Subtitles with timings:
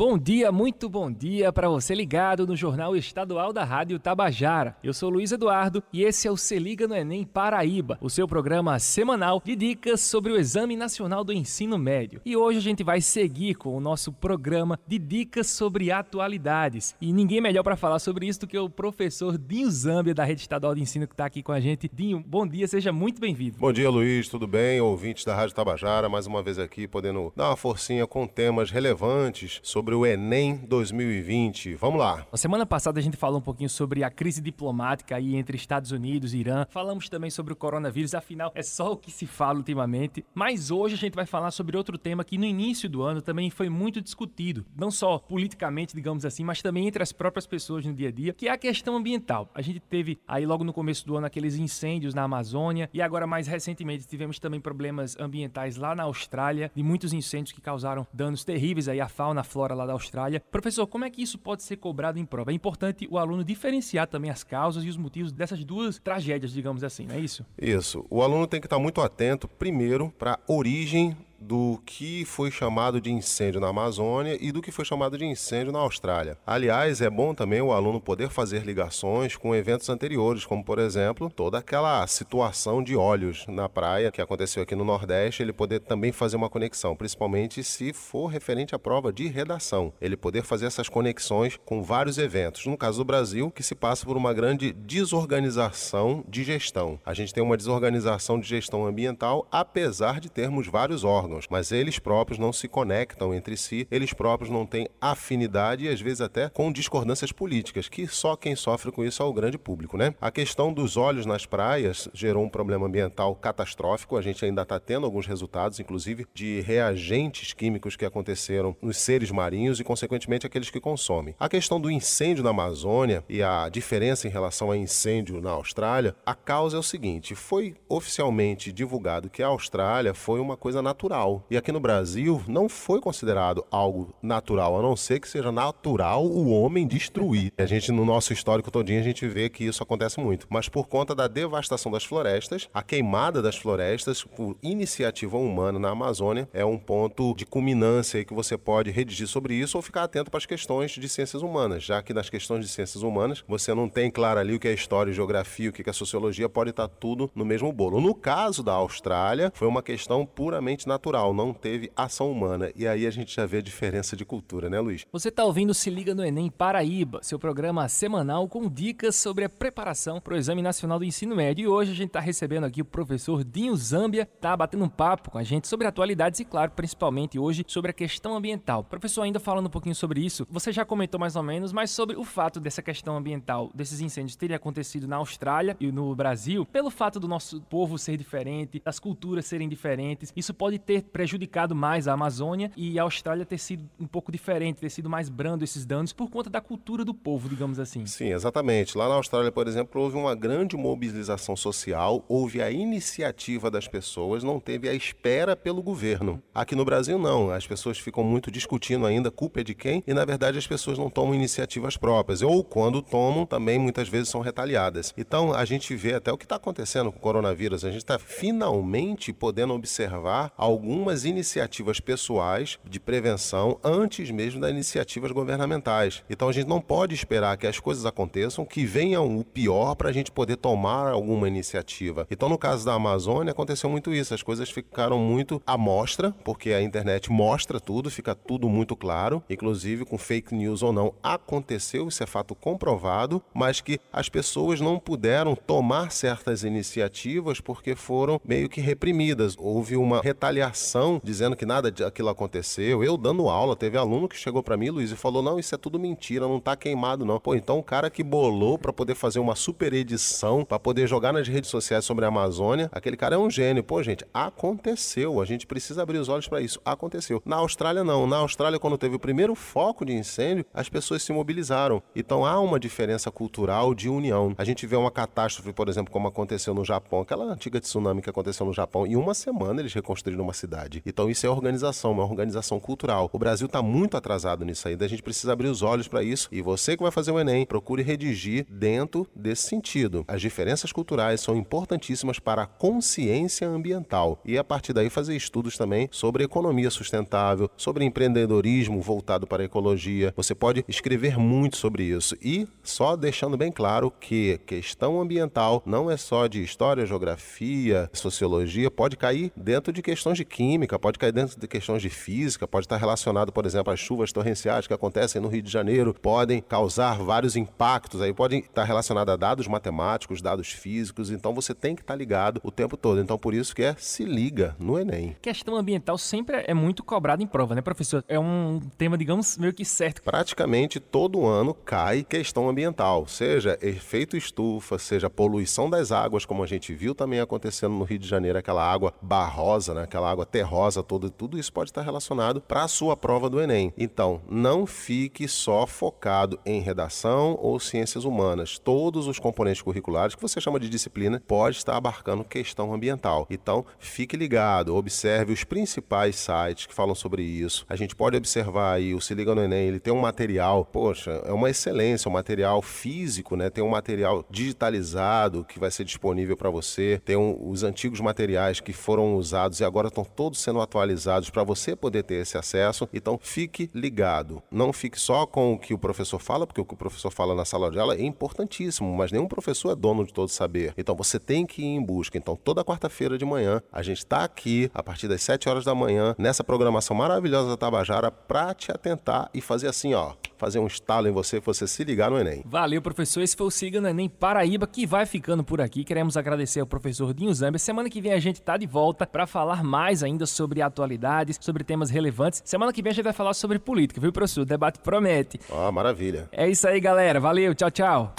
[0.00, 4.74] Bom dia, muito bom dia para você ligado no Jornal Estadual da Rádio Tabajara.
[4.82, 8.26] Eu sou Luiz Eduardo e esse é o Se Liga no Enem Paraíba, o seu
[8.26, 12.22] programa semanal de dicas sobre o Exame Nacional do Ensino Médio.
[12.24, 16.96] E hoje a gente vai seguir com o nosso programa de dicas sobre atualidades.
[16.98, 20.40] E ninguém melhor para falar sobre isso do que o professor Dinho Zambia da Rede
[20.40, 21.90] Estadual de Ensino que está aqui com a gente.
[21.92, 23.58] Dinho, bom dia, seja muito bem-vindo.
[23.58, 24.80] Bom dia, Luiz, tudo bem?
[24.80, 29.60] Ouvintes da Rádio Tabajara, mais uma vez aqui podendo dar uma forcinha com temas relevantes
[29.62, 31.74] sobre sobre o Enem 2020.
[31.74, 32.24] Vamos lá.
[32.30, 35.90] Na semana passada a gente falou um pouquinho sobre a crise diplomática aí entre Estados
[35.90, 36.64] Unidos e Irã.
[36.70, 40.24] Falamos também sobre o coronavírus, afinal é só o que se fala ultimamente.
[40.32, 43.50] Mas hoje a gente vai falar sobre outro tema que no início do ano também
[43.50, 47.92] foi muito discutido, não só politicamente, digamos assim, mas também entre as próprias pessoas no
[47.92, 49.50] dia a dia, que é a questão ambiental.
[49.54, 53.26] A gente teve aí logo no começo do ano aqueles incêndios na Amazônia e agora
[53.26, 58.44] mais recentemente tivemos também problemas ambientais lá na Austrália, de muitos incêndios que causaram danos
[58.44, 60.42] terríveis aí à fauna, à flora lá da Austrália.
[60.50, 62.50] Professor, como é que isso pode ser cobrado em prova?
[62.50, 66.84] É importante o aluno diferenciar também as causas e os motivos dessas duas tragédias, digamos
[66.84, 67.44] assim, não é isso?
[67.60, 68.04] Isso.
[68.10, 73.00] O aluno tem que estar muito atento, primeiro, para a origem do que foi chamado
[73.00, 76.36] de incêndio na Amazônia e do que foi chamado de incêndio na Austrália.
[76.46, 81.30] Aliás, é bom também o aluno poder fazer ligações com eventos anteriores, como por exemplo,
[81.30, 86.12] toda aquela situação de óleos na praia que aconteceu aqui no Nordeste, ele poder também
[86.12, 89.92] fazer uma conexão, principalmente se for referente à prova de redação.
[90.00, 92.66] Ele poder fazer essas conexões com vários eventos.
[92.66, 97.00] No caso do Brasil, que se passa por uma grande desorganização de gestão.
[97.04, 101.70] A gente tem uma desorganização de gestão ambiental, apesar de termos vários órgãos órgãos, mas
[101.70, 106.20] eles próprios não se conectam entre si, eles próprios não têm afinidade e às vezes
[106.20, 110.14] até com discordâncias políticas, que só quem sofre com isso é o grande público, né?
[110.20, 114.80] A questão dos óleos nas praias gerou um problema ambiental catastrófico, a gente ainda está
[114.80, 120.70] tendo alguns resultados, inclusive de reagentes químicos que aconteceram nos seres marinhos e, consequentemente, aqueles
[120.70, 121.34] que consomem.
[121.38, 126.14] A questão do incêndio na Amazônia e a diferença em relação a incêndio na Austrália,
[126.26, 131.19] a causa é o seguinte: foi oficialmente divulgado que a Austrália foi uma coisa natural
[131.50, 136.24] E aqui no Brasil não foi considerado algo natural, a não ser que seja natural
[136.24, 137.52] o homem destruir.
[137.58, 140.46] A gente, no nosso histórico todinho, a gente vê que isso acontece muito.
[140.48, 145.90] Mas por conta da devastação das florestas, a queimada das florestas por iniciativa humana na
[145.90, 150.30] Amazônia é um ponto de culminância que você pode redigir sobre isso ou ficar atento
[150.30, 153.88] para as questões de ciências humanas, já que nas questões de ciências humanas você não
[153.88, 156.88] tem claro ali o que é história e geografia, o que é sociologia, pode estar
[156.88, 158.00] tudo no mesmo bolo.
[158.00, 162.70] No caso da Austrália, foi uma questão puramente natural natural, não teve ação humana.
[162.76, 165.04] E aí a gente já vê a diferença de cultura, né, Luiz?
[165.12, 169.48] Você está ouvindo Se Liga no Enem Paraíba, seu programa semanal com dicas sobre a
[169.48, 171.64] preparação para o Exame Nacional do Ensino Médio.
[171.64, 175.30] E hoje a gente está recebendo aqui o professor Dinho Zambia, tá batendo um papo
[175.30, 178.84] com a gente sobre atualidades e, claro, principalmente hoje sobre a questão ambiental.
[178.84, 182.16] Professor, ainda falando um pouquinho sobre isso, você já comentou mais ou menos, mas sobre
[182.16, 186.90] o fato dessa questão ambiental, desses incêndios terem acontecido na Austrália e no Brasil, pelo
[186.90, 191.74] fato do nosso povo ser diferente, das culturas serem diferentes, isso pode ter ter prejudicado
[191.74, 195.64] mais a Amazônia e a Austrália ter sido um pouco diferente, ter sido mais brando
[195.64, 198.06] esses danos por conta da cultura do povo, digamos assim.
[198.06, 198.96] Sim, exatamente.
[198.96, 204.42] Lá na Austrália, por exemplo, houve uma grande mobilização social, houve a iniciativa das pessoas,
[204.42, 206.42] não teve a espera pelo governo.
[206.54, 207.50] Aqui no Brasil, não.
[207.50, 210.98] As pessoas ficam muito discutindo ainda culpa é de quem e, na verdade, as pessoas
[210.98, 212.42] não tomam iniciativas próprias.
[212.42, 215.14] Ou, quando tomam, também muitas vezes são retaliadas.
[215.16, 217.84] Então, a gente vê até o que está acontecendo com o coronavírus.
[217.84, 224.72] A gente está finalmente podendo observar alguns algumas iniciativas pessoais de prevenção antes mesmo das
[224.72, 226.24] iniciativas governamentais.
[226.28, 230.08] Então a gente não pode esperar que as coisas aconteçam, que venham o pior para
[230.08, 232.26] a gente poder tomar alguma iniciativa.
[232.28, 236.72] Então no caso da Amazônia aconteceu muito isso, as coisas ficaram muito à mostra, porque
[236.72, 242.08] a internet mostra tudo, fica tudo muito claro, inclusive com fake news ou não, aconteceu,
[242.08, 248.40] isso é fato comprovado, mas que as pessoas não puderam tomar certas iniciativas porque foram
[248.44, 249.54] meio que reprimidas.
[249.56, 250.79] Houve uma retaliação
[251.22, 253.02] dizendo que nada daquilo aconteceu.
[253.02, 255.78] Eu dando aula, teve aluno que chegou para mim, Luiz, e falou: "Não, isso é
[255.78, 257.38] tudo mentira, não tá queimado não".
[257.38, 261.32] Pô, então o cara que bolou para poder fazer uma super edição, para poder jogar
[261.32, 263.82] nas redes sociais sobre a Amazônia, aquele cara é um gênio.
[263.82, 265.40] Pô, gente, aconteceu.
[265.40, 266.80] A gente precisa abrir os olhos para isso.
[266.84, 267.42] Aconteceu.
[267.44, 268.26] Na Austrália não.
[268.26, 272.02] Na Austrália quando teve o primeiro foco de incêndio, as pessoas se mobilizaram.
[272.14, 274.54] Então há uma diferença cultural de união.
[274.56, 278.30] A gente vê uma catástrofe, por exemplo, como aconteceu no Japão, aquela antiga tsunami que
[278.30, 281.02] aconteceu no Japão, e uma semana eles reconstruíram uma diversidade.
[281.06, 283.30] Então isso é organização, uma organização cultural.
[283.32, 286.48] O Brasil está muito atrasado nisso aí, a gente precisa abrir os olhos para isso.
[286.52, 290.24] E você que vai fazer o Enem, procure redigir dentro desse sentido.
[290.28, 295.76] As diferenças culturais são importantíssimas para a consciência ambiental e a partir daí fazer estudos
[295.76, 300.32] também sobre economia sustentável, sobre empreendedorismo voltado para a ecologia.
[300.36, 306.10] Você pode escrever muito sobre isso e só deixando bem claro que questão ambiental não
[306.10, 311.32] é só de história, geografia, sociologia, pode cair dentro de questões de química, pode cair
[311.32, 315.40] dentro de questões de física, pode estar relacionado, por exemplo, às chuvas torrenciais que acontecem
[315.40, 320.42] no Rio de Janeiro, podem causar vários impactos aí, podem estar relacionados a dados matemáticos,
[320.42, 323.20] dados físicos, então você tem que estar ligado o tempo todo.
[323.20, 325.36] Então por isso que é se liga no Enem.
[325.40, 328.24] Questão ambiental sempre é muito cobrada em prova, né, professor?
[328.26, 330.22] É um tema, digamos, meio que certo.
[330.22, 336.66] Praticamente todo ano cai questão ambiental, seja efeito estufa, seja poluição das águas, como a
[336.66, 341.02] gente viu também acontecendo no Rio de Janeiro, aquela água barrosa, né, aquela água terrosa
[341.02, 343.92] toda, tudo isso pode estar relacionado para a sua prova do Enem.
[343.96, 348.78] Então, não fique só focado em redação ou ciências humanas.
[348.78, 353.46] Todos os componentes curriculares que você chama de disciplina pode estar abarcando questão ambiental.
[353.50, 357.84] Então, fique ligado, observe os principais sites que falam sobre isso.
[357.88, 361.42] A gente pode observar aí o Se Liga no Enem, ele tem um material, poxa,
[361.44, 363.70] é uma excelência, um material físico, né?
[363.70, 367.20] Tem um material digitalizado que vai ser disponível para você.
[367.24, 371.64] Tem um, os antigos materiais que foram usados e agora estão todos sendo atualizados para
[371.64, 373.08] você poder ter esse acesso.
[373.12, 374.62] Então, fique ligado.
[374.70, 377.54] Não fique só com o que o professor fala, porque o que o professor fala
[377.54, 380.94] na sala de aula é importantíssimo, mas nenhum professor é dono de todo saber.
[380.96, 382.38] Então, você tem que ir em busca.
[382.38, 385.94] Então, toda quarta-feira de manhã, a gente está aqui a partir das 7 horas da
[385.94, 390.86] manhã nessa programação maravilhosa da Tabajara para te atentar e fazer assim, ó, fazer um
[390.86, 392.62] estalo em você, você se ligar no Enem.
[392.66, 393.40] Valeu, professor.
[393.40, 396.04] Esse foi o Siga no Enem Paraíba, que vai ficando por aqui.
[396.04, 397.78] Queremos agradecer ao professor Dinho Zambia.
[397.78, 401.82] Semana que vem a gente tá de volta para falar mais ainda sobre atualidades, sobre
[401.82, 402.62] temas relevantes.
[402.64, 404.60] Semana que vem a gente vai falar sobre política, viu, professor?
[404.62, 405.58] O debate promete.
[405.70, 406.48] Ó, oh, maravilha.
[406.52, 407.40] É isso aí, galera.
[407.40, 408.34] Valeu, tchau, tchau.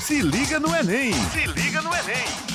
[0.00, 1.12] Se liga no Enem!
[1.12, 2.51] Se liga no Enem!